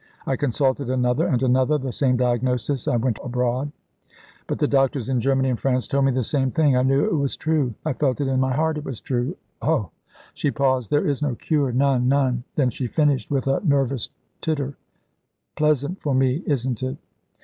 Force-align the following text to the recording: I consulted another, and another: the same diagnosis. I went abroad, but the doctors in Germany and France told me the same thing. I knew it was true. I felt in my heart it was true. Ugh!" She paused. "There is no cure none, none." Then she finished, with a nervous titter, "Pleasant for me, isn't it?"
I 0.25 0.35
consulted 0.35 0.89
another, 0.89 1.27
and 1.27 1.43
another: 1.43 1.77
the 1.77 1.91
same 1.91 2.17
diagnosis. 2.17 2.87
I 2.87 2.95
went 2.95 3.19
abroad, 3.23 3.71
but 4.47 4.57
the 4.57 4.67
doctors 4.67 5.09
in 5.09 5.21
Germany 5.21 5.51
and 5.51 5.59
France 5.59 5.87
told 5.87 6.05
me 6.05 6.11
the 6.11 6.23
same 6.23 6.49
thing. 6.49 6.75
I 6.75 6.81
knew 6.81 7.03
it 7.05 7.13
was 7.15 7.35
true. 7.35 7.75
I 7.85 7.93
felt 7.93 8.19
in 8.19 8.39
my 8.39 8.51
heart 8.51 8.79
it 8.79 8.83
was 8.83 8.99
true. 8.99 9.37
Ugh!" 9.61 9.89
She 10.33 10.49
paused. 10.49 10.89
"There 10.89 11.05
is 11.05 11.21
no 11.21 11.35
cure 11.35 11.71
none, 11.71 12.07
none." 12.07 12.43
Then 12.55 12.71
she 12.71 12.87
finished, 12.87 13.29
with 13.29 13.45
a 13.45 13.61
nervous 13.63 14.09
titter, 14.41 14.75
"Pleasant 15.55 16.01
for 16.01 16.15
me, 16.15 16.41
isn't 16.47 16.81
it?" 16.81 16.97